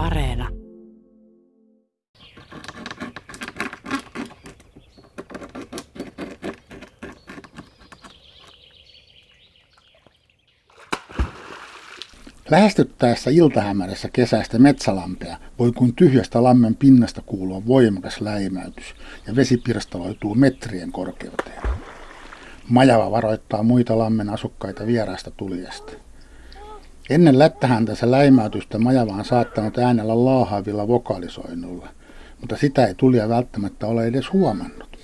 [0.00, 0.48] Areena.
[12.50, 18.94] Lähestyttäessä iltahämärässä kesäistä metsälampea voi kuin tyhjästä lammen pinnasta kuulua voimakas läimäytys
[19.26, 21.62] ja vesi pirstaloituu metrien korkeuteen.
[22.68, 25.92] Majava varoittaa muita lammen asukkaita vieraasta tulijasta.
[27.10, 31.88] Ennen lättähäntänsä läimäytystä Majava on saattanut äänellä laahaavilla vokaalisoinnulla,
[32.40, 34.98] mutta sitä ei tulija välttämättä ole edes huomannut.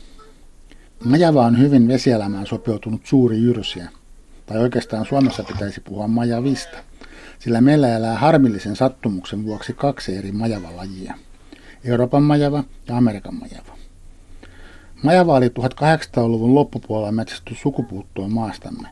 [1.04, 3.88] Majava on hyvin vesielämään sopeutunut suuri jyrsiä,
[4.46, 6.78] tai oikeastaan Suomessa pitäisi puhua majavista,
[7.38, 11.14] sillä meillä elää harmillisen sattumuksen vuoksi kaksi eri majavalajia,
[11.84, 13.76] Euroopan majava ja Amerikan majava.
[15.02, 18.88] Majava oli 1800-luvun loppupuolella metsästy sukupuuttoon maastamme,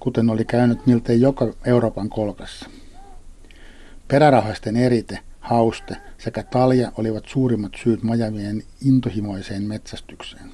[0.00, 2.70] kuten oli käynyt miltei joka Euroopan kolkassa.
[4.08, 10.50] Perärahaisten erite, hauste sekä talja olivat suurimmat syyt majavien intohimoiseen metsästykseen.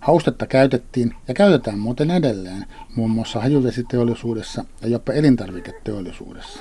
[0.00, 2.64] Haustetta käytettiin ja käytetään muuten edelleen
[2.96, 6.60] muun muassa hajuvesiteollisuudessa ja jopa elintarviketeollisuudessa.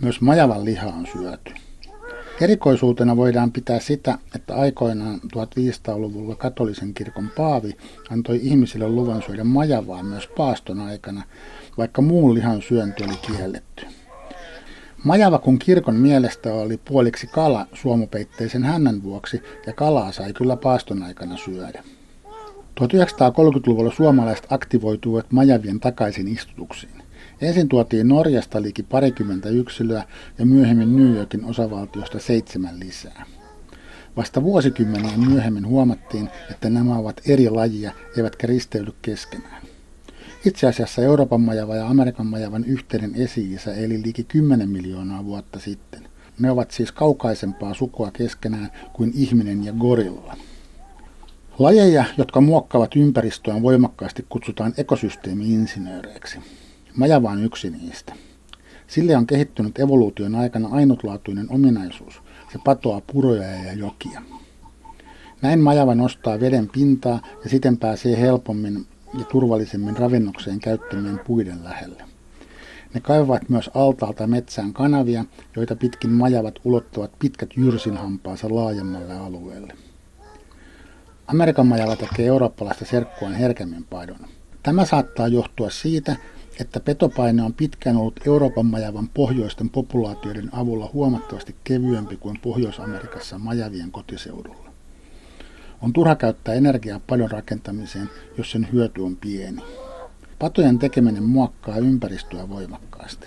[0.00, 1.54] Myös majavan liha on syöty.
[2.42, 7.76] Erikoisuutena voidaan pitää sitä, että aikoinaan 1500-luvulla katolisen kirkon paavi
[8.10, 11.22] antoi ihmisille luvan syödä majavaa myös paaston aikana,
[11.78, 13.86] vaikka muun lihan syönti oli kielletty.
[15.04, 21.02] Majava kun kirkon mielestä oli puoliksi kala suomupeitteisen hännän vuoksi ja kalaa sai kyllä paaston
[21.02, 21.82] aikana syödä.
[22.80, 27.02] 1930-luvulla suomalaiset aktivoituivat majavien takaisin istutuksiin.
[27.40, 30.04] Ensin tuotiin Norjasta liki parikymmentä yksilöä
[30.38, 33.26] ja myöhemmin New Yorkin osavaltiosta seitsemän lisää.
[34.16, 39.62] Vasta vuosikymmeniä myöhemmin huomattiin, että nämä ovat eri lajia, eivätkä risteydy keskenään.
[40.44, 46.08] Itse asiassa Euroopan majava ja Amerikan majavan yhteinen esi-isä eli liki 10 miljoonaa vuotta sitten.
[46.38, 50.36] Ne ovat siis kaukaisempaa sukua keskenään kuin ihminen ja gorilla.
[51.58, 56.38] Lajeja, jotka muokkaavat ympäristöään voimakkaasti, kutsutaan ekosysteemi-insinööreiksi.
[56.96, 58.14] Majava on yksi niistä.
[58.86, 62.22] Sille on kehittynyt evoluution aikana ainutlaatuinen ominaisuus.
[62.52, 64.22] Se patoaa puroja ja jokia.
[65.42, 68.86] Näin majava nostaa veden pintaa ja siten pääsee helpommin
[69.18, 72.04] ja turvallisemmin ravinnokseen käyttämien puiden lähelle.
[72.94, 75.24] Ne kaivavat myös altaalta metsään kanavia,
[75.56, 79.74] joita pitkin majavat ulottavat pitkät jyrsinhampaansa laajemmalle alueelle.
[81.26, 84.26] Amerikan majava tekee eurooppalaista serkkuaan herkemmin padon.
[84.62, 86.16] Tämä saattaa johtua siitä,
[86.60, 93.90] että petopaine on pitkään ollut Euroopan majavan pohjoisten populaatioiden avulla huomattavasti kevyempi kuin Pohjois-Amerikassa majavien
[93.90, 94.72] kotiseudulla.
[95.82, 99.62] On turha käyttää energiaa padon rakentamiseen, jos sen hyöty on pieni.
[100.38, 103.26] Patojen tekeminen muokkaa ympäristöä voimakkaasti.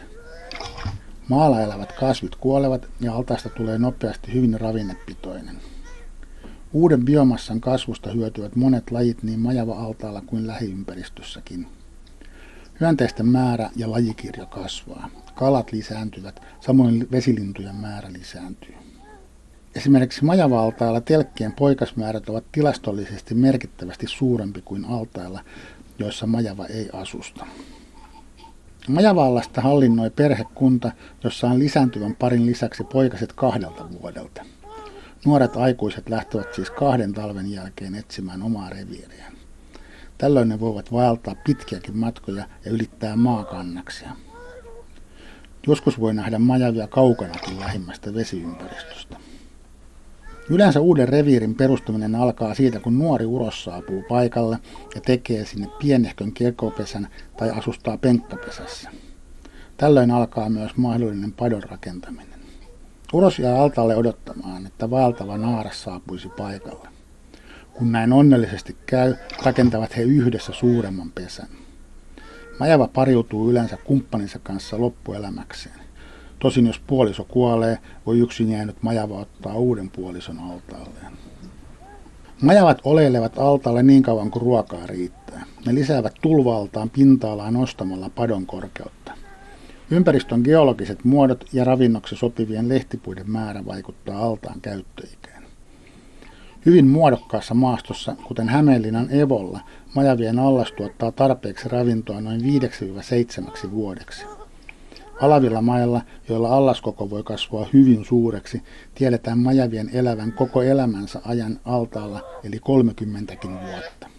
[1.30, 5.56] Maalla elävät kasvit kuolevat ja altaasta tulee nopeasti hyvin ravinnepitoinen.
[6.74, 11.68] Uuden biomassan kasvusta hyötyvät monet lajit niin majava-altaalla kuin lähiympäristössäkin.
[12.80, 15.09] Hyönteisten määrä ja lajikirjo kasvaa.
[15.36, 18.75] Kalat lisääntyvät, samoin vesilintujen määrä lisääntyy.
[19.75, 25.40] Esimerkiksi majava-altailla telkkien poikasmäärät ovat tilastollisesti merkittävästi suurempi kuin altailla,
[26.00, 27.46] joissa majava ei asusta.
[28.88, 30.91] Majavaallasta hallinnoi perhekunta,
[31.24, 34.46] jossa on lisääntyvän parin lisäksi poikaset kahdelta vuodelta.
[35.25, 39.34] Nuoret aikuiset lähtevät siis kahden talven jälkeen etsimään omaa reviiriään.
[40.18, 44.09] Tällöin ne voivat vaeltaa pitkiäkin matkoja ja ylittää maakannaksia.
[45.68, 49.18] Joskus voi nähdä majavia kaukanakin lähimmästä vesiympäristöstä.
[50.50, 54.58] Yleensä uuden reviirin perustaminen alkaa siitä, kun nuori uros saapuu paikalle
[54.96, 58.90] ja tekee sinne pienehkön kekopesän tai asustaa penkkapesässä.
[59.78, 62.40] Tällöin alkaa myös mahdollinen padon rakentaminen.
[63.14, 66.95] Uros jää altaalle odottamaan, että vaeltava naaras saapuisi paikalle.
[67.78, 71.47] Kun näin onnellisesti käy, rakentavat he yhdessä suuremman pesän.
[72.59, 75.80] Majava pariutuu yleensä kumppaninsa kanssa loppuelämäkseen.
[76.40, 81.11] Tosin jos puoliso kuolee, voi yksin jäänyt majava ottaa uuden puolison altaalleen.
[82.41, 85.44] Majavat oleilevat altaalle niin kauan kuin ruokaa riittää.
[85.66, 89.11] Ne lisäävät tulvaltaan pinta-alaa nostamalla padon korkeutta.
[89.91, 95.34] Ympäristön geologiset muodot ja ravinnoksi sopivien lehtipuiden määrä vaikuttaa altaan käyttöikään.
[96.66, 99.59] Hyvin muodokkaassa maastossa, kuten Hämeenlinnan Evolla,
[99.96, 104.26] majavien allas tuottaa tarpeeksi ravintoa noin 5-7 vuodeksi.
[105.22, 108.62] Alavilla mailla, joilla allaskoko voi kasvaa hyvin suureksi,
[108.96, 114.15] tiedetään majavien elävän koko elämänsä ajan altaalla eli 30 vuotta.